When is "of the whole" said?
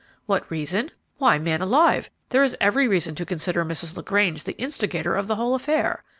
5.15-5.53